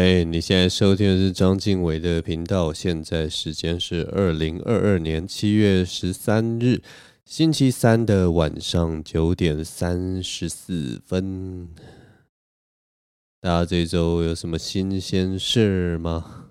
[0.00, 2.72] 哎，你现在收听的是张敬伟的频道。
[2.72, 6.80] 现在时间是二零二二年七月十三日
[7.26, 11.68] 星期三的晚上九点三十四分。
[13.42, 16.46] 大家这周有什么新鲜事儿吗？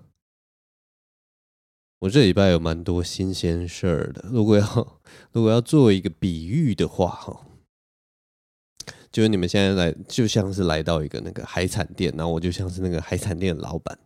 [1.98, 4.26] 我这礼拜有蛮多新鲜事儿的。
[4.30, 5.00] 如果要
[5.34, 7.49] 如果要做一个比喻的话，哈。
[9.12, 13.98] 就是你们现在来，就像是来到一个那个海产店，然后我就像是那个海产店的老板，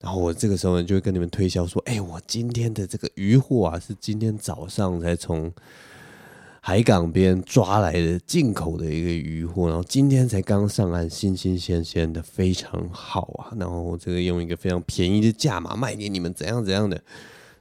[0.00, 5.52] 然后我这个时候呢就会跟你们推销说：“哎，我今天的这个鱼货啊，是今天早上才从
[6.62, 13.52] 海港边抓来的进口的一个鱼货，然后今天才刚上岸，新新鲜鲜的，非常好啊！
[13.58, 16.98] 然后我这个用一个非常便宜的价码卖给你们，怎样怎样的？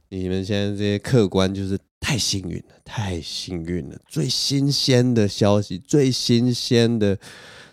[0.07, 3.99] 你们现在这些客官就是。”太幸运了，太幸运了！
[4.07, 7.17] 最新鲜的消息，最新鲜的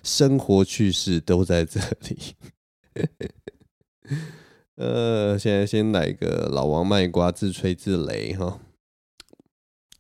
[0.03, 2.35] 生活趣事都在这里。
[4.77, 8.59] 呃，现在先来个老王卖瓜，自吹自擂哈。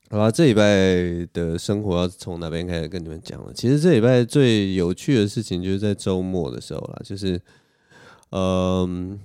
[0.09, 3.53] 好吧，这礼拜的生活要从哪边开始跟你们讲了？
[3.53, 7.39] 其实这礼拜最有趣的事情就是在周末的时候啦，就是
[8.31, 9.21] 嗯。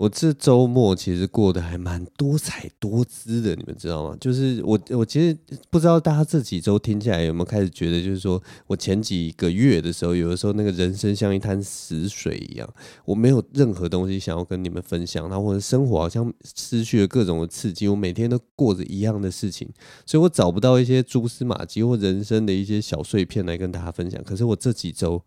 [0.00, 4.16] 我这周末其实过得还蛮多彩多姿的，你们知道吗？
[4.18, 5.36] 就是我，我其实
[5.68, 12.66] 不知道大家这几周听起来有没有开始觉得，就是说我前几个月的时候，有的时候那个人生像一滩死水一样，
[13.04, 19.68] 我没有任何东西想要跟你们分享，然后我的生活好像失去了各种的刺激，我每天都过着一样的事情，
[20.06, 24.24] 所以我找不到一些蛛丝马迹或人生的一些小碎片来跟大家分享。
[24.24, 25.22] 可是我这几周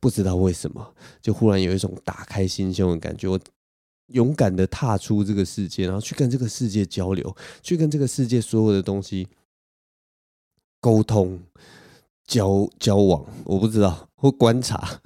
[0.00, 3.38] 不知道为什么，就忽然有一种打开心胸的感觉，我。
[4.08, 9.26] 勇敢的踏出这个世界，然后去跟这个世界交流，去跟这个世界所有的东西
[10.80, 11.40] 沟通、
[12.26, 13.26] 交交往。
[13.44, 15.00] 我不知道，或观察，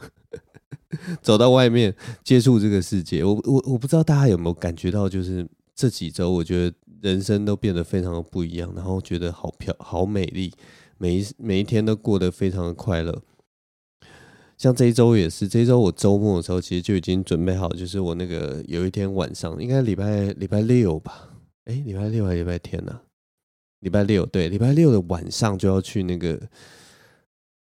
[1.23, 3.25] 走到外面接触这个世界。
[3.25, 10.53] 我我我不知道大家有没有感觉到，就是这几周，我觉得人生都变得非常的不一样，然后觉得好漂好美丽，
[10.99, 13.23] 每一每一天都过得非常的快乐。
[14.61, 21.31] 像这一周也是，这一周我周末的时候，其实就已经准备好，就是我那个有一天晚上，应该礼拜礼拜六吧？
[21.65, 23.01] 哎，礼拜六还是礼拜天呢？
[23.79, 26.39] 礼拜六，对，礼拜六的晚上就要去那个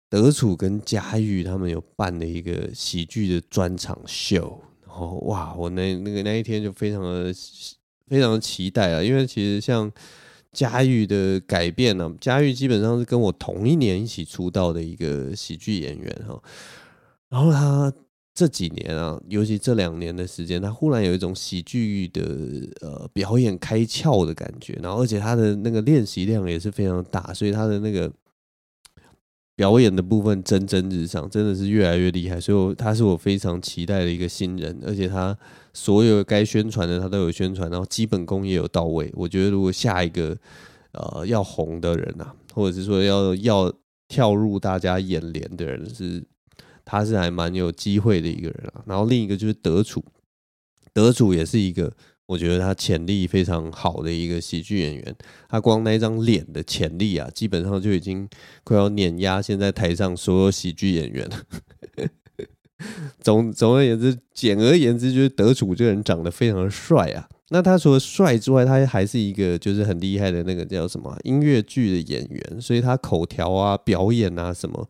[0.08, 7.30] 德楚跟嘉玉他们有办的一个喜剧的专场秀，然后哇，我那那个那一天就非常的
[8.06, 9.92] 非常的期待啊，因为其实像
[10.50, 16.42] 嘉玉的改变呢，嘉玉基本上是跟我同一年一起出道的一个喜剧演员哈。
[17.28, 17.92] 然后他
[18.32, 22.22] 这几年啊，尤其这两年的时间，他忽然有一种喜剧的
[22.82, 24.78] 呃表演开窍的感觉。
[24.82, 28.12] 然后，而且他的那个练习量也是非常大，所以他的那个
[29.54, 32.38] 表演的部分蒸蒸日上，真的是越来越厉害。
[32.38, 34.78] 所以，他是我非常期待的一个新人。
[34.84, 35.36] 而且，他
[35.72, 39.10] 所有该宣传的他都有宣传，然后基本功也有到位。
[39.16, 40.36] 我觉得，如果下一个
[40.92, 43.72] 呃要红的人啊，或者是说要要
[44.08, 46.22] 跳入大家眼帘的人是。
[46.86, 50.02] 他是还蛮有机会的一个人啊，然后另一个就是德楚，
[50.94, 51.92] 德楚也是一个
[52.24, 55.16] 我觉得他潜力非常好的一个喜剧演员，
[55.48, 58.28] 他光那张脸的潜力啊，基本上就已经
[58.64, 62.08] 快要碾压现在台上所有喜剧演员了。
[63.20, 67.28] 总总而言之，简而言之，就是德楚这个人长得非常的帅啊。
[67.48, 74.88] 那他除了帅之外，他还是一个就是很厉害的那个叫什么音乐剧的演员，所以他口条啊、表演啊什么。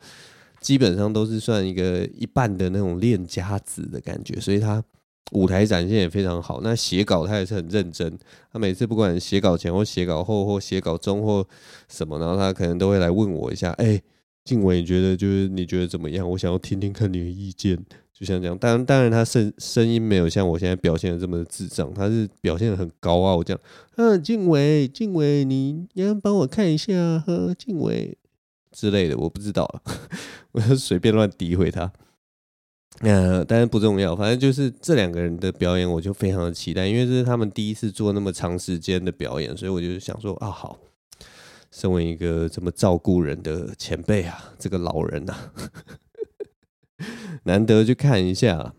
[0.67, 4.83] 基本上都是算一个一半的那种练家子的感觉，所以他
[5.31, 6.61] 舞台展现也非常好。
[6.61, 8.19] 那写稿他也是很认真，
[8.53, 11.47] 他每次不管写稿前或写稿后或写稿中或
[11.89, 14.03] 什么，然后他可能都会来问我一下：“哎，
[14.45, 16.29] 静伟，你觉得就是你觉得怎么样？
[16.29, 17.79] 我想要听听看你的意见。”
[18.13, 23.61] 就像这样，当当然他声声音没有像我现在表现的这么智障，他是表现的很高傲这样。
[23.95, 28.19] 嗯，静伟，静伟，你你要帮我看一下，呵，静伟。
[28.77, 29.67] 之类的，我不知道，
[30.53, 31.91] 我就随便乱诋毁他。
[33.01, 40.79] 呃，当然不重要，反正就是这两个人的表演，我就非常的期待，因为这是他们第一次做那么长时间的表演，所以我就想说啊，好，
[41.71, 45.53] 身为一个这么照顾人的前辈啊，这个老人呐、啊，
[47.45, 48.75] 难得去看一下，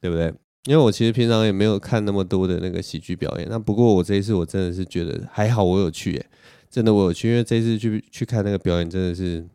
[0.00, 0.32] 对不对？
[0.66, 6.26] 因为我其实平常也没有看那么多的那个喜剧表演，那不过我这一次我真的是觉得还好，我有去耶。
[6.74, 9.46] 真的我去，因为这次去去看那个表演，真的是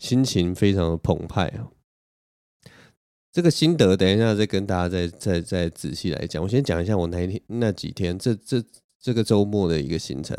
[0.00, 1.70] 心情非常的澎湃啊！
[3.30, 6.42] 这个心得，等一下再跟大家再再再仔细来讲。
[6.42, 8.60] 我先讲一下我那一天那几天，这这
[9.00, 10.36] 这个周末的一个行程。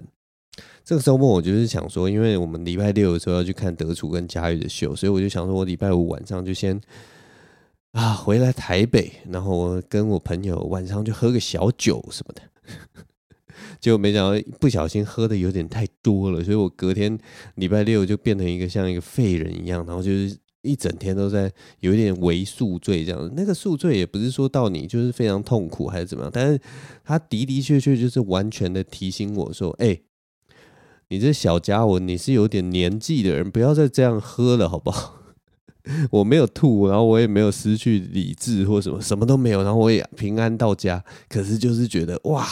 [0.84, 6.78] 这个周末我就是想说，因为我们礼拜六的时候要去看德楚跟佳玉的秀，所以我就想说我礼拜五晚上就先
[7.94, 12.42] 啊，回来台北，然后我跟我朋友晚上就喝个小酒什么的，
[13.82, 17.18] 结果没想到不小心喝的有点太多了，所以我隔天
[17.56, 23.32] 礼拜六就变成一个像一个废人一样，然后就是一整天都在有一点微宿醉这样。
[23.36, 26.62] 那个宿醉也不是说到你就是非常痛苦还是怎么样，但是
[27.04, 30.00] 他的的确确就是完全的提醒我说，哎，
[31.10, 35.18] 你这小家伙，你是有点年纪的人，不要再这样喝了，好不好？
[36.12, 41.04] 我没有吐，然后我也没有失去理智或什么，什么都没有，然后我也平安到家。
[41.28, 42.48] 可是就是觉得哇，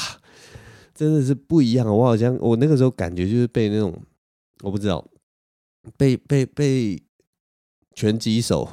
[1.00, 1.88] 真的是不一样。
[1.88, 3.98] 我好像我那个时候感觉就是被那种
[4.64, 5.06] 我不知道，
[5.96, 7.02] 被被被
[7.96, 8.68] 拳击手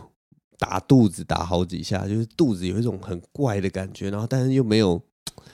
[0.59, 5.01] 打肚子打好几下，就是肚子有一种很怪的感觉，然后但是又没有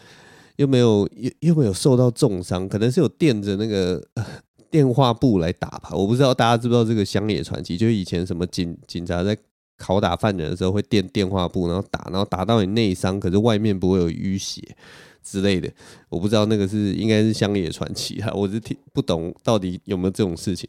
[0.57, 4.03] 又没有又又没有受到重伤，可能是有垫着那个。
[4.73, 9.37] 电话簿来打吧，我不知道大家知不知道这个乡野传奇，就是以前什么警警察在
[9.77, 14.75] 拷打犯人的时候会垫电话簿，然后打，然后打到你内伤，可是外面不会有淤血
[15.23, 15.71] 之类的。
[16.09, 20.69] 我不知道那个是应该是乡野传奇哈，我是听不懂到底有没有这种事情。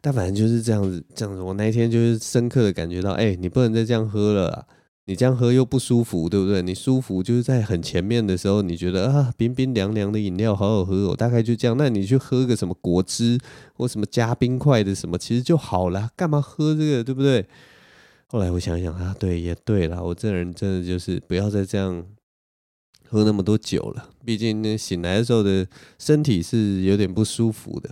[0.00, 4.66] 但反正就是这样子，这样子，我那一天就是深刻的感觉到，哎、你不能再这样喝了。
[5.06, 6.62] 你这样喝又不舒服，对不对？
[6.62, 11.76] 你舒服就是在很前面的时候，你觉得啊，冰冰凉凉的饮料好好喝哦，大概就这样。
[11.76, 13.36] 那你去喝个什么果汁
[13.74, 17.44] 或什么加冰块的什么，其实就好了，干嘛喝这个，对不对？
[18.28, 22.06] 后来我想想啊，对，也对了，我这人真的就是不要再这样
[23.12, 25.66] 喝那么多酒了，毕竟呢，醒来的时候的
[25.98, 27.90] 身体是有点不舒服的。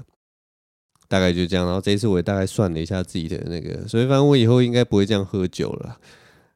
[1.06, 5.98] 大概就这样，然后这一次我也大概算了一下自己的那个，所以反正我以后应该不会这样喝酒了。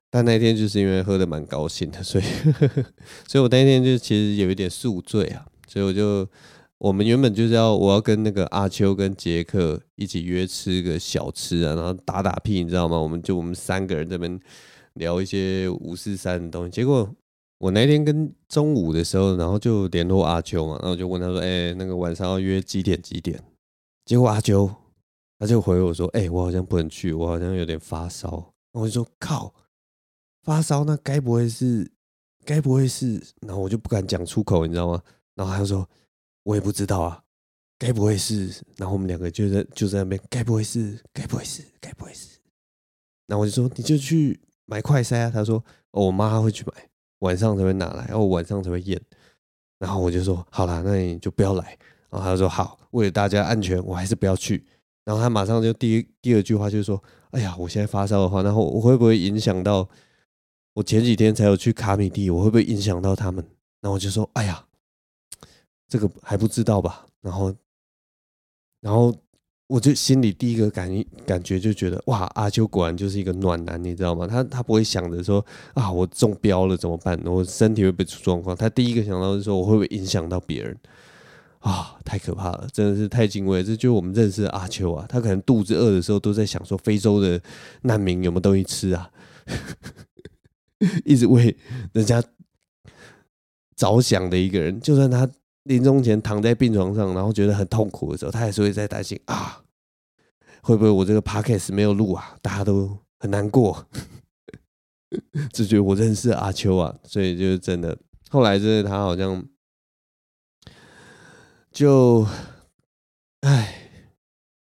[0.09, 2.25] 但那天就是因为喝得蛮高兴的，所以，
[3.27, 6.25] 所以我那天就其实有一点宿醉啊，所以我就，
[6.79, 12.97] 我们原本就是要我要跟那个阿秋跟杰克一起约吃个小吃啊，然后打打屁，你知道吗？
[12.97, 14.39] 我们就我们三个人这边
[14.93, 16.71] 聊一些五四三的东西。
[16.71, 17.13] 结果
[17.65, 23.43] 我那天跟中午的时候，然后就联络阿秋嘛，然后就问他说：“哎，那个晚上要约几点几点？”
[24.05, 24.71] 结果阿秋
[25.39, 29.55] 他就回我说：“哎，我好像不能去，我好像有点发烧。”我就说：“靠！”
[30.45, 31.91] 发烧，那该不会是？
[32.45, 33.19] 该不会是？
[33.41, 35.03] 然后我就不敢讲出口，你知道吗？
[35.35, 35.89] 然后他就说
[36.45, 37.23] ：“我也不知道啊，
[37.79, 41.03] 该不会是？”然后我们两个就在就在那边，该不会是？
[41.15, 41.63] 该不会是？
[41.81, 42.37] 该不会是？
[43.27, 46.91] 然后我就说：“你就去买快筛啊。”他说：“哦，我妈会去买，
[47.25, 49.01] 晚上才会拿来，然后晚上才会验。”
[49.81, 51.77] 然后我就说：“好啦，那你就不要来。”
[52.11, 54.65] 然后他就说：“好，为了大家安全，我还是不要去。”
[55.05, 59.89] 然后他马上就第一第二句话就是说：“哎呀，我现在发烧的话，然后我会不会影响到？”
[60.75, 63.45] 我前几天才有去卡米蒂，我会不会影响到他们？
[63.81, 64.67] 然后我就说：“哎呀，
[65.89, 67.55] 这个还不知道吧。”然后，
[68.81, 69.15] 然后
[69.67, 70.91] 我就心里第一个感
[71.27, 74.27] 感觉就觉得：“哇，阿秋果然就是一个暖男，你知道吗？
[74.27, 77.19] 他他不会想着说啊，我中标了怎么办？
[77.25, 78.55] 我身体会不会出状况？
[78.55, 80.77] 他第一个想到是说，我会不会影响到别人？
[81.61, 83.65] 啊，太可怕了，真的是太敬畏。
[83.65, 87.41] 这就是我们认识的阿秋啊，他可能肚子饿的时候都在想说，非洲的
[87.83, 89.11] 难民有没有东西吃啊。
[91.07, 91.57] ”一直为
[91.95, 92.23] 人家
[93.75, 95.27] 着想的一个人，就算他
[95.63, 99.63] 临终前躺在病床上，然后觉得很痛苦的时候，他还是会在担心啊，
[100.65, 102.37] 会不会我这个 podcast 没有录啊？
[102.41, 103.87] 大家都很难过，
[105.53, 107.99] 只觉得我认识阿秋啊，所以就是真的。
[108.31, 109.45] 后来就是他好像
[111.71, 112.27] 就，
[113.43, 113.83] 哎。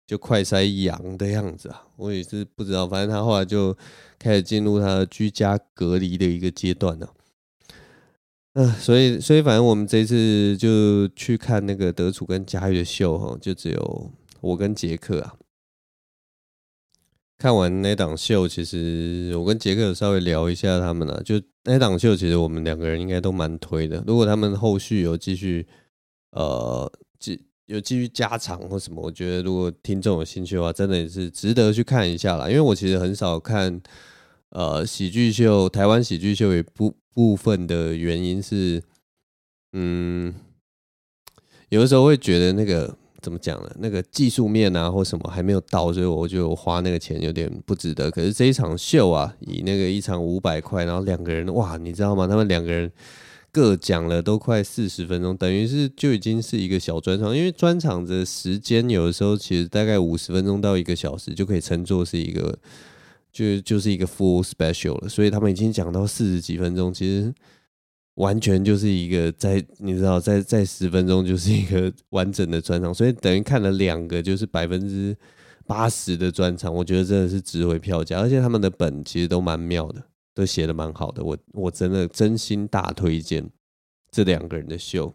[0.07, 3.73] 就快筛阳的样子啊，我也是不知道，反正他后来就
[4.19, 7.13] 开始进入他居家隔离的一个阶段了。
[8.55, 15.33] 嗯，所以所以反正我们这次就去看那个德楚跟佳玉的秀哈，就只有我跟杰克啊。
[17.41, 24.03] 看完那档秀，其实我跟杰克稍微聊一下他们了，就那档秀，其实我们两个人应该都蛮推的。
[24.05, 25.65] 如果他们后续有继续，
[26.33, 32.47] 呃，继有继续加长或什么，我觉得如果听众有兴趣的话，真的也是值得去看一下啦。
[32.47, 33.81] 因为我其实很少看
[34.49, 38.83] 呃喜剧秀，台湾喜剧秀也部部分的原因是，
[39.73, 40.31] 嗯，
[41.69, 43.71] 有的时候会觉得那个怎么讲呢？
[43.79, 48.09] 那个技术面啊或什么还没有到，所以我就花那个钱有点不值得。
[48.09, 52.27] 可是这一场秀啊，以那个一场五百块，然后两个人哇，你知道吗？
[52.27, 52.91] 他们两个人。
[53.53, 57.35] 各讲了都快四十分钟，等于是就已经是一个小专场。
[57.35, 62.57] 因为专场的时间有的时候其实大概五十分钟到一个小时就可以称作是一个，
[63.29, 65.09] 就就是一个 full special 了。
[65.09, 67.33] 所以他们已经讲到四十几分钟，其实
[68.21, 72.93] 完全就是一个在你知道，在在十分钟就是一个完整的专场。
[72.93, 75.15] 所以等于看了两个就是百分之
[75.65, 78.19] 八十的专场，我觉得真的是值回票价。
[78.19, 80.03] 而且他们的本其实都蛮妙的。
[80.33, 81.21] 都写的蛮好的。
[81.21, 83.49] 我我真的真心大推荐
[84.09, 85.13] 这两个人的秀，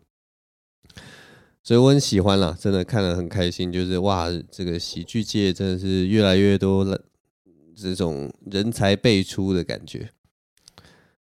[1.62, 3.72] 所以我很喜欢啦，真的看了很开心。
[3.72, 7.02] 就是哇，这个喜剧界真的是越来越多了
[7.74, 10.10] 这种人才辈出的感觉，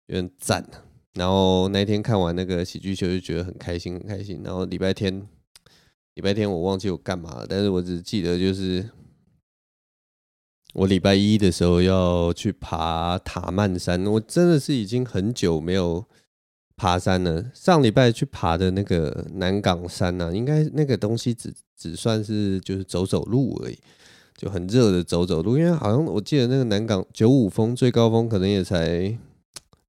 [0.08, 0.68] 有点赞。
[1.13, 4.41] 然后那天看完那个喜剧秀，就觉得很开心，很开心。
[4.43, 5.27] 然后礼拜天，
[6.15, 8.89] 礼拜天我忘记我干嘛了，但是我只记得就是
[10.74, 14.03] 我礼拜一的时候要去爬塔曼山。
[14.08, 16.03] 我真的是已经很久没有
[16.75, 17.46] 爬山了。
[17.53, 23.77] 上礼拜去爬的那个南港山呢、啊，应该那个东西只只算是就是走走路而已，
[24.36, 25.60] 就很热的走走路。
[25.60, 29.15] 因为好像我记得那个南港九五峰最高峰可能也才。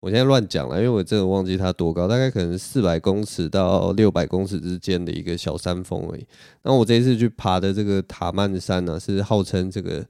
[0.04, 6.26] 我现在乱讲了，因为我真的忘记它多高，大概可能四百公尺到六百公尺之间的一个小山峰而已。
[6.62, 10.06] 那我这一次去爬的这个塔曼山呢、是号称这个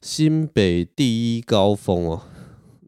[0.00, 2.22] 新北第一高峰哦，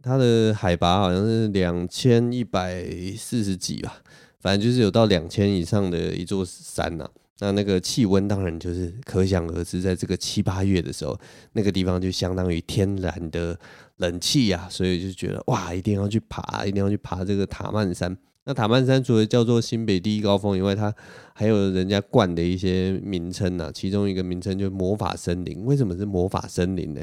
[0.03, 2.83] 它的海拔好像是两千一百
[3.15, 3.99] 四十几吧，
[4.41, 7.07] 反正就是有到两千以上的一座山呐、
[7.39, 11.19] 那那个气温当然就是可想而知，在这个七八月的时候，
[11.55, 13.59] 那个地方就相当于天然的
[13.97, 18.17] 冷气呀、啊，所以就觉得哇，一定要去爬，一定要去爬这个塔曼山。
[18.45, 20.95] 那塔曼山除了叫做新北第一高峰以外，它
[21.35, 25.65] 还有人家冠的一些名称呐，其中一个名称就是魔法森林。
[25.65, 27.03] 为什么是魔法森林呢？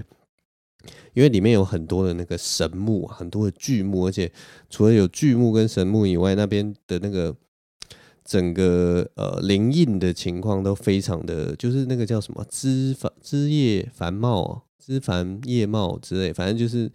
[1.13, 4.31] 因为里面有很多的那个神木，很多的巨木，而且
[4.69, 7.35] 除了有巨木跟神木以外，那边的那个。
[8.29, 16.91] 整个呃林荫的情况都非常的，就是那个叫什么枝繁枝叶繁茂，枝繁叶茂之类，反正就是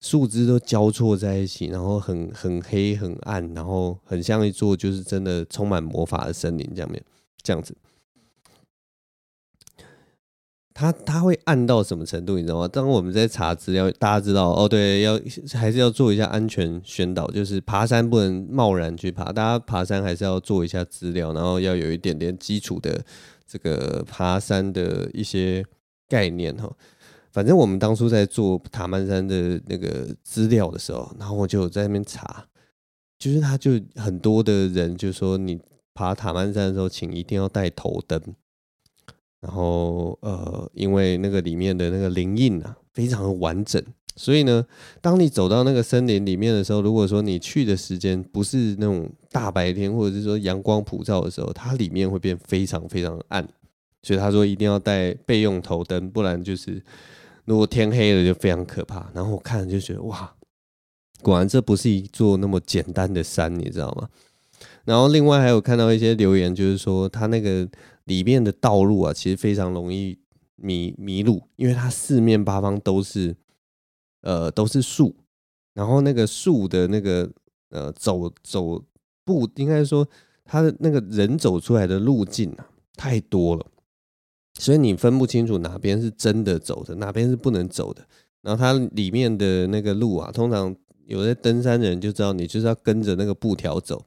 [0.00, 7.04] 树枝都交错在一起，然后很很黑很暗，然后很像一座就是真的充满魔法的森林这样面
[7.42, 7.76] 这样子。
[10.82, 12.66] 它它会暗到什么程度，你知道吗？
[12.66, 15.16] 当我们在查资料，大家知道哦，对，要
[15.52, 23.00] 还是要做一下安全宣导，就是爬山不能贸然去爬，大家爬山还是要做一下资料，然后要有一点点基础的
[23.46, 25.64] 这个爬山的一些
[26.08, 26.68] 概念哈。
[27.30, 32.44] 反正我们当初在做塔曼山的那个资料的时候，然后我就在那边查，
[33.20, 35.60] 就是他就很多的人就说，你
[35.94, 38.20] 爬塔曼山的时候，请一定要带头灯。
[39.42, 43.84] 然后，呃，因为那个里面的那个林荫啊，非常的完整，
[44.16, 44.64] 所以呢，
[45.00, 53.46] 当你走到那个森林里面的时候，如果说你去的时间不是那种大白天，或者是说阳光普照的时候，它里面会变非常非常暗。
[54.04, 56.82] 所以他说一定要带备用头灯，不然就是
[57.44, 59.08] 如果天黑了就非常可怕。
[59.14, 60.34] 然后我看了就觉得哇，
[61.22, 64.08] 果然这不是一座那么简单的山，你知道吗？
[64.84, 67.68] 然后另外还有看到一些留言，就是说他那个。
[68.06, 70.18] 里面的道路啊，其实非常容易
[70.56, 73.36] 迷迷路，因为它四面八方都是
[74.22, 75.14] 呃都是树，
[75.72, 77.30] 然后那个树的那个
[77.70, 78.82] 呃走走
[79.24, 80.04] 步，应该说
[80.44, 83.64] 它的那个人走出来的路径啊太多了，
[84.58, 88.04] 所以你分不清楚哪边是真的走的，哪边是不能走的。
[88.42, 90.74] 然后它里面的那个路啊，通常
[91.06, 94.04] 有些登山人就知道，你就是要跟着那个布条走。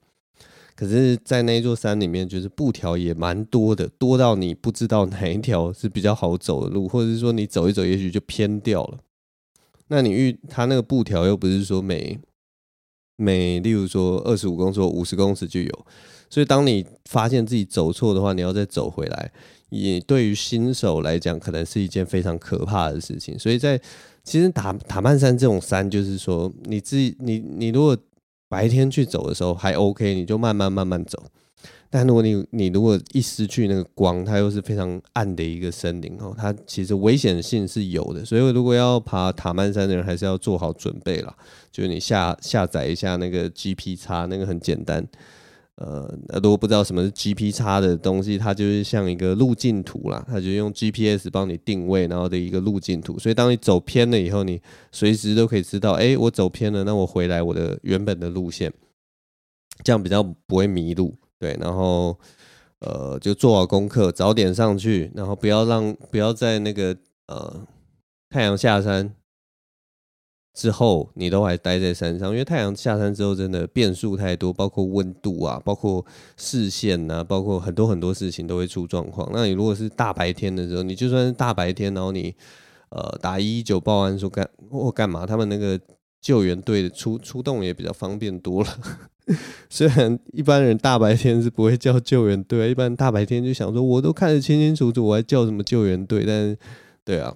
[0.75, 8.98] 可是，在那座山里面，就是布条也蛮多的，多到你不知道哪一条是比较好走的路，或者是说你走一走，也许就偏掉了。
[9.88, 12.20] 那你遇他那个布条又不是说每
[13.15, 15.86] 每，例如说二十五公尺五十公尺就有，
[16.29, 19.32] 所以当你发现自己走错的话，你要再走回来，
[19.70, 23.39] 也对于新手来讲，可能是一件非常可怕的事情。
[23.39, 23.79] 所以在
[24.25, 27.98] 其实塔塔曼山这种山，就是说你自己，你你如果。
[28.55, 31.21] 白天去走的时候还 OK，你就慢慢慢慢走。
[31.89, 38.24] 但如果你你如果一失去那个光，它又是非常暗的一个森林哦，它其实危险性是有的。
[38.24, 41.35] 所以如果要爬塔曼山的人，还是要做好准备了。
[41.69, 45.05] 就是你下下载一下那个 G P 叉那个很简单。
[45.77, 46.10] 呃，
[46.41, 53.20] 如果不知道什么是 GPX 的东西，它就是像一个路径图啦，它就用 GPS 帮你定位，然后的一个路径图。
[53.20, 54.62] 所以当你走偏了以后，你
[54.94, 58.72] 随时都可以知道，哎，我走偏了，那我回来我的原本的路线，
[59.84, 61.13] 这样比较不会迷路。
[61.38, 62.17] 对，然后
[62.79, 66.96] 呃，就做好功课，早点上去，然后不要让不要在那个
[67.27, 67.67] 呃
[68.29, 69.13] 太阳下山。
[70.55, 76.03] 之后你都还待在山上，因为太阳下山之后真的变数太多，包括温度啊，包括
[76.38, 79.29] 视线啊，包括很多很多事情都会出状况。
[79.33, 82.33] 那你如果是大白天的时候，你就算是大白天，然后你
[82.88, 85.77] 呃打一一九报案说干或干嘛，他们那个
[86.21, 88.69] 救援队的出出动也比较方便多了。
[89.69, 96.24] 虽然一般人大白天是不会叫救援队，一般大白天就想说我都看得清清楚楚，我还叫什么救援队？
[96.25, 96.55] 但
[97.03, 97.35] 对啊。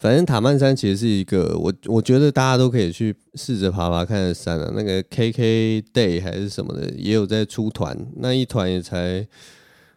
[0.00, 4.72] 反正塔曼山其实是一个我我觉得大家都可以去试着爬爬看的山啊。
[4.74, 9.28] 那个 KK Day 还是什么的，也有在出团，那一团也才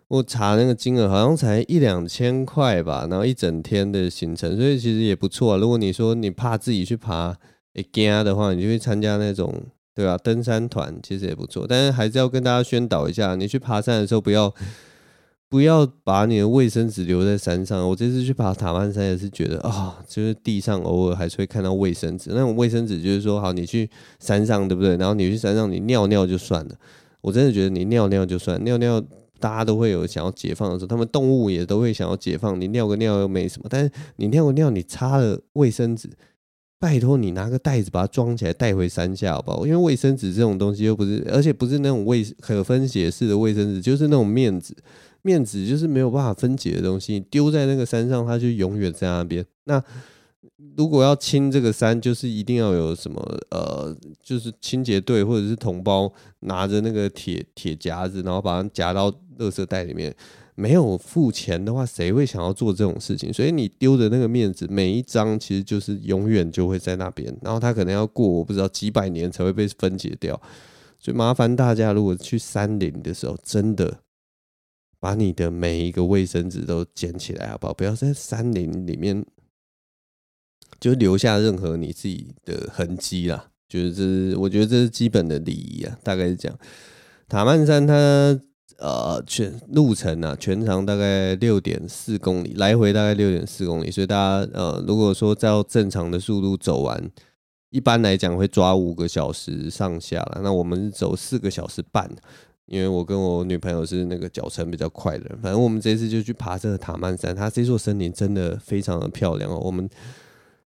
[0.09, 5.57] 我查那个金额好像才一两千块吧，然后一整天的行程，所以其实也不错啊。
[5.57, 7.33] 如果你说你怕自己去爬
[7.73, 9.55] 会惊的话，你就会参加那种
[9.95, 10.17] 对吧？
[10.17, 14.53] 登山团其实也不错，但是还是要跟大家宣导一下，你去爬山的时候不要。
[15.53, 17.87] 不要把你的卫生纸留在山上。
[17.87, 22.31] 我这次去爬塔曼山也是觉得啊、就是地上偶尔还是会看到卫生纸。
[22.33, 23.87] 那种卫生纸就是说，好，你去
[24.19, 24.97] 山上对不对？
[24.97, 26.75] 然后你去山上你尿尿就算了。
[27.21, 28.99] 我真的觉得你尿尿就算，尿尿
[29.39, 32.59] 大家都会有想要解放的时候，他们动物也都会想要解放。
[32.59, 36.09] 你尿个尿又没什么，但是你尿个尿你擦了卫生纸，
[36.79, 39.67] 拜托你拿个袋子把它装起来带回山下好不好？
[39.67, 44.75] 因为卫生纸这种东西又不是，而且不是那种卫可分解式的卫生纸，就是那种面纸。
[45.23, 49.43] 面子就是没有办法分解的东西，丢在那个山上，它就永远在那边。
[49.63, 49.83] 那
[50.77, 56.11] 如果要清这个山，就是一定要有什么呃，就是清洁队或者是同胞
[56.41, 60.15] 拿着那个铁铁夹子，然后把它夹到垃圾袋里面。
[60.55, 63.33] 没有付钱的话，谁会想要做这种事情？
[63.33, 70.39] 所以你丢的那个面子，每一张其实就是永远就会在那边，然后它可能要过我不知道几百年才会被分解掉。
[70.99, 74.01] 所以麻烦大家，如果去山林的时候，真的。
[75.03, 77.73] 把你的每一个卫生纸都捡起来，好不好？
[77.73, 79.25] 不要在山林里面
[80.79, 83.49] 就留下任何你自己的痕迹啦。
[83.67, 85.99] 就是这是，我觉得这是基本的礼仪啊。
[86.03, 86.57] 大概是这样。
[87.27, 87.93] 塔曼山它
[88.77, 93.91] 呃全路程啊，全长大概六点四公里，来回大概六点四公里。
[93.91, 97.11] 所以大家呃，如果说照正常的速度走完，
[97.71, 100.39] 一般来讲会抓五个小时上下了。
[100.41, 102.09] 那我们走四个小时半。
[102.65, 109.59] 因为我跟我女朋友是那个脚程比较快的人，反正我们这次就去爬这个塔曼山，它这座森林真的非常的漂亮哦。
[109.63, 109.89] 我们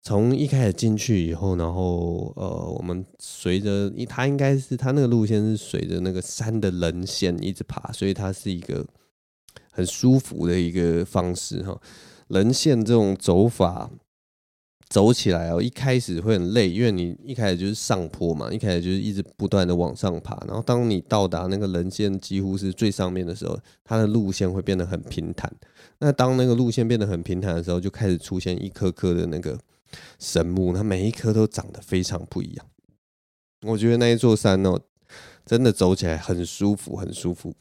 [0.02, 8.86] 从一开始进去以后，然后呃，我们随着，它应该是它那个路线是随着那个山的棱线一直爬，所以它是一个
[9.72, 11.80] 很舒服的一个方式哈。
[12.28, 13.90] 棱线这种走法。
[14.94, 25.52] 走起来哦，一开始会很累，因为你一开始就是上坡嘛，一开始就是一直不断的往上爬，然后当你到达那个棱线几乎是最上面的时候，它的路线会变得很平坦。
[25.98, 29.60] 那当那个路线变得很平坦的时候，就开始出现一颗颗的那个
[30.20, 32.66] 神木，它每一颗都长得非常不一样。
[33.66, 34.80] 我觉得那一座山哦，
[35.44, 37.56] 真的走起来很舒服，很舒服。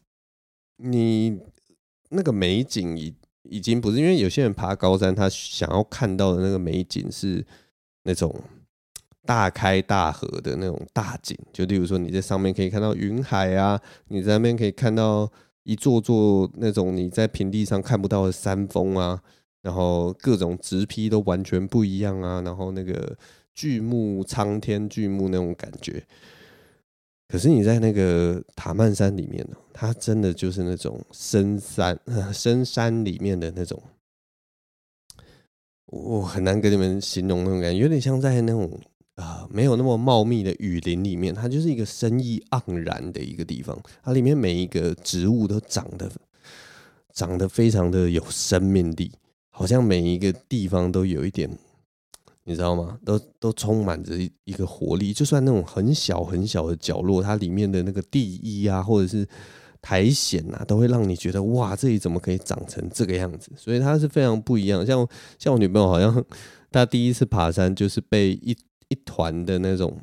[0.77, 1.39] 你
[2.11, 3.15] 那个美景一。
[3.45, 7.45] 已经不是因为有些人爬高山，他想要看到的那个美景是
[8.05, 8.35] 那种
[9.25, 15.31] 大开大合的那种大景，就例如说你在上面可以看到云海啊，你在那边可以看到
[15.65, 19.21] 一座座那种你在平地上看不到的山峰啊，
[19.63, 23.17] 然后各种直劈都完全不一样啊，然后那个
[23.55, 26.05] 巨木苍天巨木那种感觉。
[27.33, 31.99] 可是你在那个塔曼山里面呢，它真的就是那种深山
[32.31, 33.83] 深山里面的那种，
[35.87, 38.79] 我很难跟你们形容那种感觉，有点像在那种
[39.15, 46.13] 啊没有那么茂密的雨林里面，它就是一个生意盎然的一个地方，它里面每一个植物都长得
[47.15, 49.11] 长得非常的有生命力，
[49.49, 51.49] 好像每一个地方都有一点。
[52.45, 52.99] 你知道吗？
[53.05, 59.25] 都都充满着一一个活力，就算那种很小很小的角落，它里面的那个地衣啊，或者是
[59.81, 63.53] 苔藓啊，都会让你觉得哇，这里怎么可以长成这个样子？
[63.57, 64.85] 所以它是非常不一样。
[64.85, 65.07] 像
[65.39, 66.25] 像我女朋友，好像
[66.73, 68.57] 她第一次爬山就是被一
[68.89, 69.97] 一团的那种，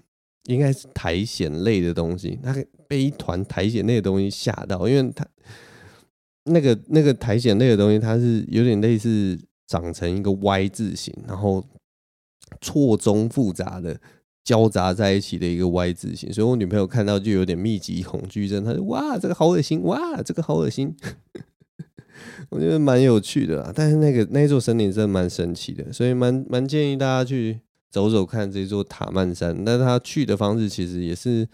[0.46, 2.56] 应该是苔藓类的东西，她
[2.88, 5.28] 被一团苔藓类的东西吓到，因为她
[6.46, 11.62] 那个那个苔藓类的东西，它是有点类似长成一个 Y 字形，然后。
[12.62, 14.00] 错综复杂的
[14.44, 18.64] 交杂在一起的一个 Y 字形，所以我女朋友看到就有点密集恐惧症。
[18.64, 19.82] 她说：“哇，这个好恶心！
[19.84, 20.96] 哇，这个好恶心。
[22.50, 27.60] ”我觉得蛮有趣的啦，但是那个那座森林真的蛮神奇的，所以蛮蛮建议大家去
[27.92, 29.64] 走走看这座塔曼山。
[29.64, 31.48] 但他去的方式其实也是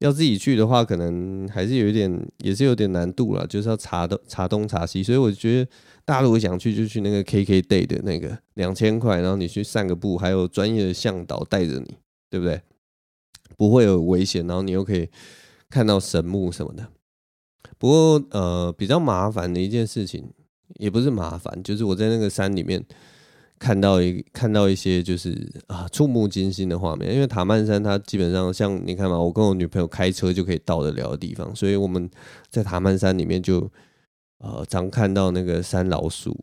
[0.00, 5.02] 要自己去的话，可能还是有一点，也是有点难度了，就是要查东查东查西。
[5.02, 5.70] 所以我觉得。
[6.02, 12.60] 大家如果想去，就去那个 KK Day 的那个两千块，然后你去散个步，还有专业的向导带着你，对不对？
[13.56, 15.08] 不会有危险，然后你又可以
[15.68, 16.88] 看到神木什么的。
[17.78, 20.28] 不过呃，比较麻烦的一件事情，
[20.80, 22.84] 也不是麻烦，就是我在那个山里面
[23.60, 27.14] 看到一看到一些就是啊触目惊心的画面。
[27.14, 32.10] 因为塔曼山它基本上像你看嘛，我跟我女朋友开车就可以到得了的地方，所以我们
[32.50, 33.70] 在塔曼山里面就。
[34.42, 36.34] 呃，常看到那个山老鼠，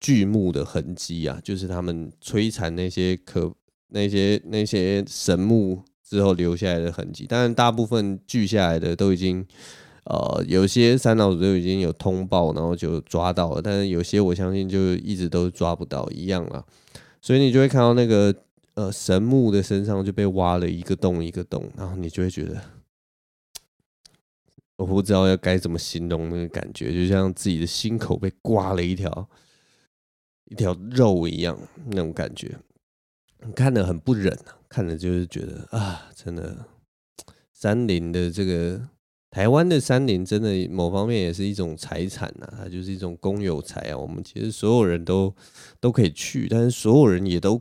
[0.00, 3.54] 锯木的痕迹啊，就是他们摧残那些可
[3.90, 7.24] 那些那些神木之后留下来的痕迹。
[7.24, 9.46] 当然，大部分锯下来的都已经
[10.04, 16.64] 呃，有些三老鼠都已经有通报，然后就抓到了，但是有些我相信就一直都抓不到一样啊。
[17.20, 18.34] 所以你就会看到那个
[18.74, 22.60] 呃神木的身上就被挖了一个洞一个洞，然后你就会觉得。
[24.76, 29.28] 我不知道要该怎么形容那个感觉，就像自己的心口被刮了一条
[30.46, 32.58] 一条肉一样，那种感觉，
[33.54, 34.58] 看得很不忍啊！
[34.68, 36.66] 看着就是觉得啊，真的，
[37.52, 38.88] 山林的这个
[39.34, 43.98] 台湾的山林，真的某方面也是一种财产呐，它就是一种公有财啊。
[43.98, 45.34] 我们其实所有人都
[45.80, 47.60] 都可以去，但是所有人也都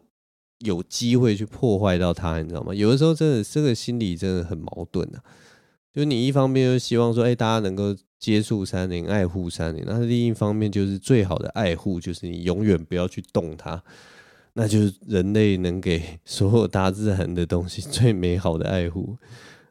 [0.59, 2.75] 有机会去破坏到它，你知道吗？
[2.75, 5.23] 有的时候真的这个心理真的很矛盾啊。
[5.91, 13.81] 就你一方面就希望说，哎，大家能够接触山林、爱护山林；那另一方面就是最好的爱护，就是你永远不要去动它，
[14.53, 19.17] 那就是人类能给所有大自然的东西最美好的爱护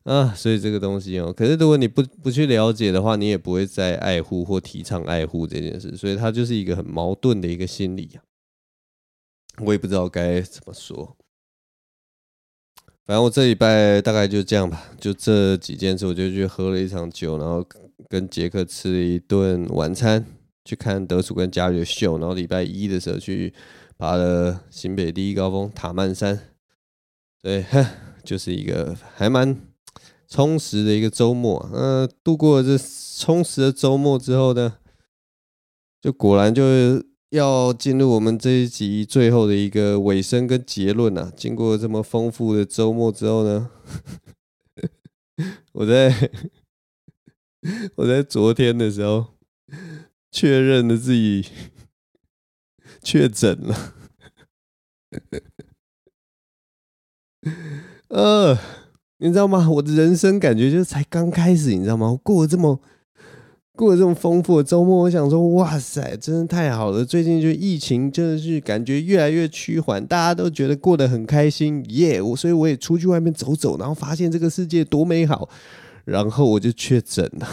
[0.05, 0.35] 啊。
[0.35, 5.97] 所以这个东西哦，可是如果你不不去了解的话，你也不会再爱护或提倡爱护这件事。
[5.97, 8.23] 所以它就是一个很矛盾的一个心理啊。
[9.65, 11.17] 我也不知道该怎么说。
[13.05, 17.67] 反正我这礼拜大概就这样吧，就这几件事，我就去喝了一场酒，然后
[18.09, 20.25] 跟杰克吃了一顿晚餐，
[20.65, 23.53] 去看德叔跟家里的秀，然后礼拜一的时候去
[23.99, 26.39] 爬了新北第一高峰塔曼山，
[27.43, 27.67] 对，
[28.25, 29.61] 就是一个还蛮
[30.33, 31.69] 充实的一个周末。
[31.75, 32.83] 嗯，度过了这
[33.19, 34.79] 充实的周末之后呢，
[36.01, 36.63] 就果然就。
[37.33, 41.33] 要进入我们这一集最后的一个尾声跟结论啊！
[41.35, 43.71] 经过这么丰富的周末之后呢，
[45.73, 46.31] 我在
[47.97, 49.29] 我在昨天的时候
[50.31, 51.49] 确认了自己
[53.03, 53.95] 确诊了。
[58.09, 58.59] 呃，
[59.23, 59.69] 你知道吗？
[59.71, 62.11] 我的人生感觉就是才刚开始，你知道吗？
[62.11, 62.81] 我过了这么。
[63.75, 67.03] 过了这么丰富的周末，我想说，哇塞，真的太好了！
[67.03, 72.21] 最近就疫情，真的是感觉越来越趋缓，大家都觉得过得很开心，耶！
[72.21, 75.49] 我所以我也出去外面走走，然后发现这个世界多美好，
[76.05, 77.49] 然后我就确诊了，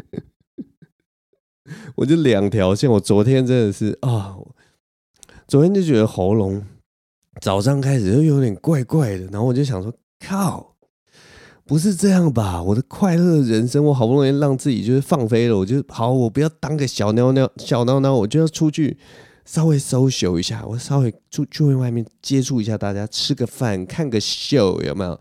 [1.96, 2.90] 我就两条线。
[2.92, 4.38] 我昨天真的是啊，
[5.46, 6.64] 昨天就觉得喉咙
[7.40, 10.74] 早上开始就有点怪怪的，然后我就想说，靠！
[11.64, 12.62] 不是这样吧？
[12.62, 18.96] 我的快乐人生，我好不容易让自己就是放飞了，我就好，我不要当个小鸟鸟、小闹闹，我就要出去
[19.44, 25.20] 稍微搜修一下，我稍微出去外面接触一下大家，吃个饭，看个秀，有没有？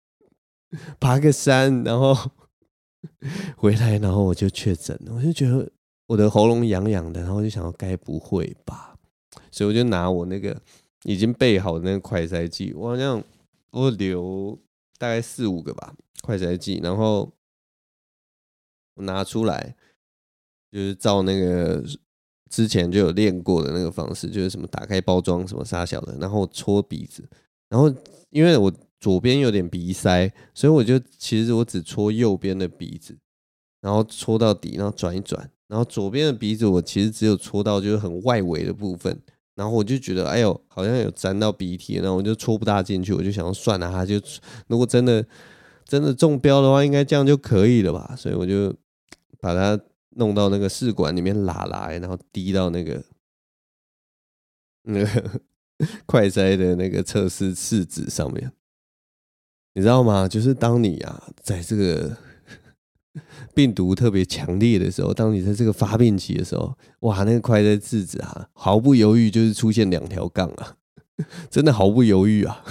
[0.98, 2.16] 爬个山，然后
[3.56, 5.70] 回来，然后我就确诊了，我就觉得
[6.06, 8.94] 我的喉咙痒痒的，然后我就想说该不会吧？
[9.50, 10.58] 所以我就拿我那个
[11.04, 13.22] 已经备好的那个快筛剂，我好像
[13.70, 14.58] 我留。
[15.00, 17.32] 大概四五个吧，快筛剂，然后
[18.96, 19.76] 拿出来，
[20.72, 21.80] 就是照那个
[22.50, 27.22] 之前就有练过的那个方式，就是什么打开包装什么杀小的，然后戳鼻子，
[27.68, 27.88] 然后
[28.30, 33.16] 因为我左边有点鼻塞，所以我就其实我只戳右边的鼻子，
[33.80, 39.16] 然后戳到底，然后转一转，然后左边的鼻子我其实只有戳到就是很外围的部分。
[39.58, 44.14] 然后我就觉得，哎呦，好像有沾到鼻涕，然后我就戳不大进去，我就想算了，他就
[44.68, 45.26] 如果真的
[45.84, 48.14] 真的中标的话，应该这样就可以了吧？
[48.16, 48.72] 所以我就
[49.40, 49.76] 把它
[50.10, 53.02] 弄到那个试管里面拉来，然后滴到那个
[54.84, 55.40] 那个
[56.06, 58.52] 快筛的那个测试试纸上面，
[59.74, 60.28] 你知道吗？
[60.28, 62.16] 就是当你啊，在这个。
[63.54, 70.76] 病毒特别强烈的时候，当你在这个发病期的时候，哇，那个快筛试纸啊，毫不犹豫就是出现两条杠啊，
[71.50, 72.62] 真的毫不犹豫啊，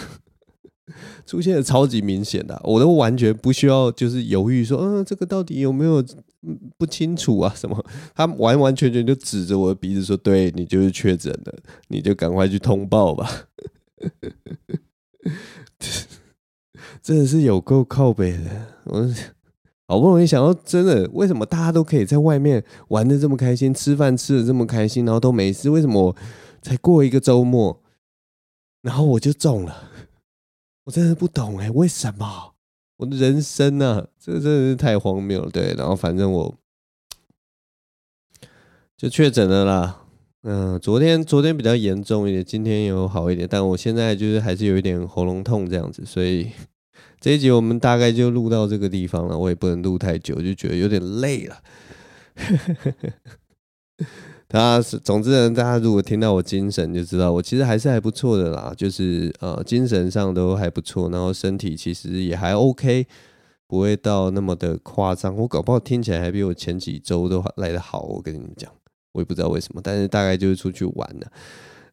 [1.26, 6.04] 出现的超级明显的，我都完全不需要就是犹豫说，嗯，这个到底有没有
[6.78, 7.86] 不清楚啊什么？
[8.16, 11.54] 他完完全全就指着我的鼻子说，对，你就是确诊了，
[11.90, 13.48] 你就赶快去通报吧，
[17.02, 19.10] 真的是有够靠北的，我。
[19.90, 25.70] 好不容易想到，真的，为什么大家都可以在外面玩得这么开心，吃饭吃得这么开心，然后都没事？
[25.70, 26.14] 为什么
[26.62, 27.82] 才过一个周末，
[28.82, 29.90] 然后我就中了？
[30.84, 32.54] 我真的不懂哎，为什么？
[32.98, 35.50] 我的人生啊，这真的是太荒谬了。
[35.50, 36.56] 对，然后反正我
[38.98, 40.02] 就确诊了啦。
[40.44, 46.52] 嗯，昨天昨天比较严重一点，今天有好一点，但我现在就是还是有一点喉咙痛这样子，所以。
[47.20, 51.58] 这一集我们大概就录到这个地方了，我也不能录太久，就觉得有点累了。
[54.48, 63.06] 他是，总之呢，大家如果听到我精神，就知道我其实还是还不错的啦，就是呃，精神上都还不错，然后身体其实也还 OK，
[63.68, 65.36] 不会到那么的夸张。
[65.36, 68.72] 我搞不好听起来还比我前几周都来得好，我跟你们讲，
[69.12, 71.32] 我也不知道为什么，但是大概就是出去玩了。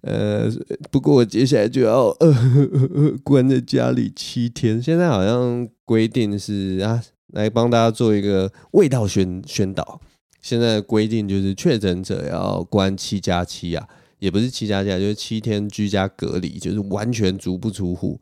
[0.06, 0.50] 呃，
[0.90, 2.30] 不过我接下来就要呃
[3.24, 9.98] 关在家里七天，现在好像规定是啊，来帮大家做一个味道宣宣导。
[10.42, 13.88] 现在规定就是确诊者要关七加七啊，
[14.18, 18.20] 也不是七加七，就是七天居家隔离，就是完全足不出户。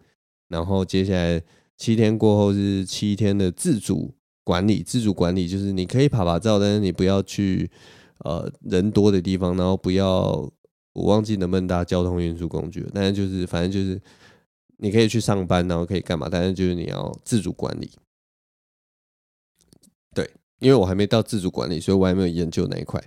[0.48, 1.42] 然后接下来
[1.76, 4.14] 七天过后是七天的自主
[4.44, 7.68] 管理，自主管理就是你可以趴趴走，但是你不要去
[8.20, 10.48] 呃人多的地方，然后不要
[10.92, 14.00] 我忘记能不能搭交通运输工具了，但是就是反正就是
[14.78, 17.90] 你可以去上班，然后可以干嘛，但是就是你要自主管理。
[20.14, 23.02] 对因为我还没到自主管理，所以我还没有研究那一块。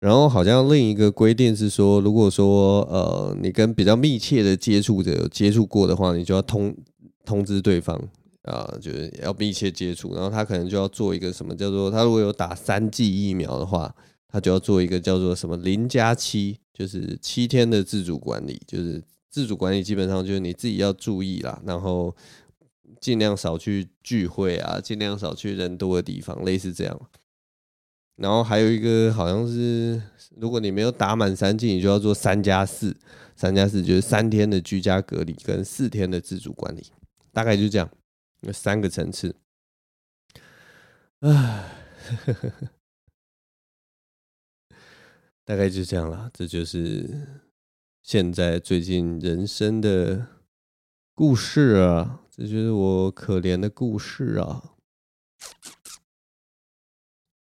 [0.00, 6.76] 然后好像另一个规定是说，如果说呃你跟比较密切的接触者有接触过的话，你就要通
[7.24, 7.96] 通知对方
[8.42, 10.12] 啊、呃，就是要密切接触。
[10.14, 13.94] 然后他可能就要做一个什么叫做，他如果有打三剂疫苗的话，
[14.32, 18.60] 他就要做一个叫做什么零加七，就是七天的自主管理。
[18.66, 22.16] 就是自主管理基本上就是你自己要注意啦，然后。
[23.00, 27.00] 尽量少去聚会啊，尽量少去人多的地方，类似这样。
[28.14, 30.00] 然后还有一个好像是，
[30.36, 32.96] 如果你没有打满三剂，你就要做三加四，
[33.34, 36.92] 三加四就是三天的居家隔离跟四天的自主管理，
[37.32, 37.90] 大概就这样，
[38.42, 39.34] 有三个层次。
[41.20, 41.68] 唉，
[45.44, 47.42] 大概就这样了，这就是
[48.02, 50.26] 现在最近人生的
[51.14, 52.20] 故事啊。
[52.34, 54.72] 这就是我可怜的故事啊，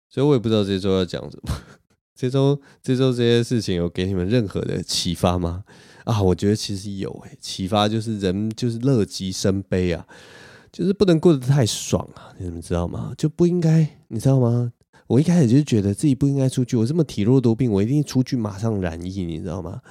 [0.07, 1.51] 所以我也不知道这周要讲什么。
[2.13, 5.63] 这周这周这些事情有给你们任何的启发吗？
[6.05, 10.07] 啊，我觉得其实有诶，启发就是人就是乐极生悲啊，
[10.71, 13.15] 就是不能过得太爽啊，你们知道吗？
[13.17, 14.73] 就不应该，你知道吗？
[15.07, 19.81] 我一开始就觉得自己不应该出去，我这么体弱多病，我一定出去马上染疫，你知道吗？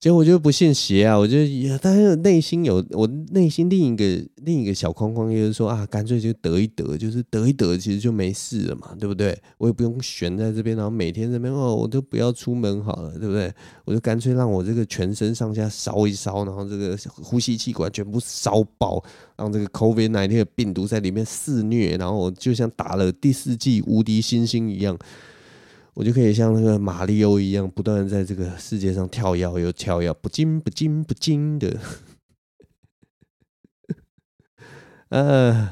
[0.00, 1.18] 结果我就不信邪啊！
[1.18, 9.36] 我就也，但是内心有我内心另一个另一个小框框，就是说啊，干脆就得一得，就是得一得，其实就没事了嘛，对不对？
[9.58, 13.52] 我也不用悬在这边，然后每天这边哦，我都不要出门好了，对不对？
[13.84, 19.02] 我就干脆让我这个全身上下烧一烧，然后这个呼吸气管全部烧爆，
[19.36, 24.96] 让这个 COVID-19 的病毒在里面肆虐，然后我就像打了第四剂无敌星星一样。
[25.98, 31.76] 我就可以像那个马里奥一样，不断在这个世界上跳跃又跳跃，不惊不惊不惊的。
[35.10, 35.70] 呃，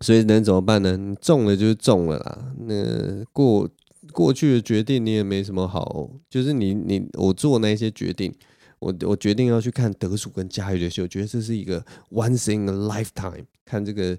[0.00, 0.96] 所以能怎么办呢？
[0.96, 2.56] 你中了就是中了啦。
[2.58, 3.70] 那过
[4.10, 8.34] 过去的决定你也没什么好，就是你你我做那些决定，
[8.80, 14.18] 我我决定要去看德叔跟佳宇的秀，我觉得这是一个 once in a lifetime 看这个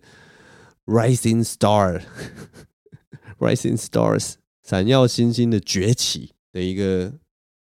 [0.85, 2.01] rising star。
[3.39, 7.13] Rising Stars，闪耀星星的崛起的一个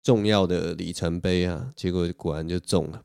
[0.03, 1.73] 重要的里程碑啊！
[1.75, 3.03] 结果果然就中了。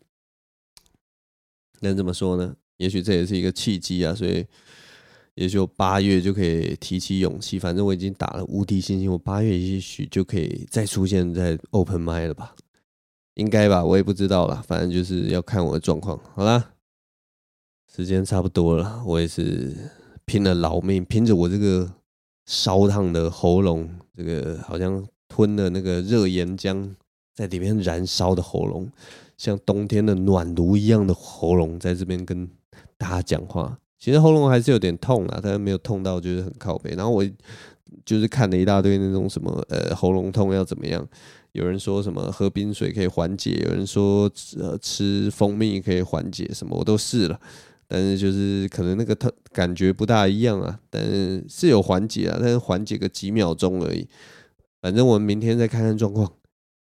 [1.80, 2.56] 能怎么说呢？
[2.78, 4.14] 也许这也是一个契机啊！
[4.14, 4.46] 所以，
[5.36, 7.58] 也许我八月就可以提起勇气。
[7.58, 12.56] 反正我已经打了无敌星星，我八月也许就可以再出现在 Open Mic 了吧？
[13.36, 13.84] 应该吧？
[13.84, 14.62] 我也不知道啦。
[14.68, 16.20] 反正就是要看我的状况。
[16.36, 16.74] 好啦，
[17.96, 19.74] 时间差不多了，我也是
[20.26, 21.99] 拼了老命，拼着我这个。
[22.50, 26.90] 烧烫的喉咙，这个好像吞了那个热岩浆
[27.36, 28.90] 在里面燃烧的喉咙，
[29.38, 32.50] 像冬天的暖炉一样的喉咙，在这边跟
[32.98, 33.78] 大家讲话。
[34.00, 36.96] 其实喉咙还是有点痛啊，但是没有痛到就是很靠背。
[36.96, 37.24] 然后我
[38.04, 41.08] 就是看了一大堆那种什么呃喉咙痛要怎么样，
[41.52, 44.28] 有人说什么喝冰水可以缓解，有人说
[44.60, 47.40] 呃吃蜂蜜可以缓解，什么我都试了。
[47.92, 54.08] 但是就是可能那个特感觉不大一样啊，但是是有缓解啊，但是缓解个几秒钟而已。
[54.80, 56.32] 反正我们明天再看看状况。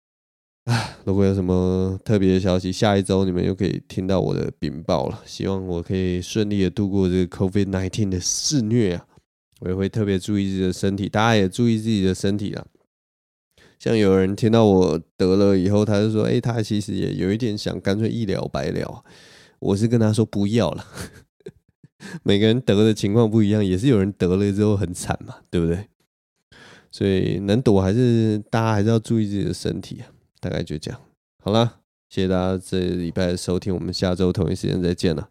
[0.68, 5.24] 啊，如果有什么特别的消息，下一周你们又可以听到我的禀报了。
[5.26, 9.06] 希望我可以顺利的度过这个 COVID-19 的肆虐啊！
[9.62, 12.66] 我也会特别注意自己的身体，大家也注意自己的身体啊。
[13.80, 19.06] 像有人听到我得了以后，他就说：“哎，他其实也有一点想干脆一了百了。”
[19.60, 20.86] 我是跟他说不要了，
[22.24, 25.88] 每个人得的情况不一样，也是有人得了之后很惨嘛，对不对？
[26.92, 30.08] 所以能躲还是大家还是要注意自己的身体啊。
[30.40, 31.02] 大概就这样，
[31.44, 35.30] 好了，谢谢大家这礼拜的收听，我们下周同一时间再见了，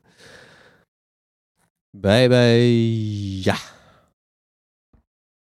[2.02, 2.58] 拜拜
[3.44, 3.75] 呀。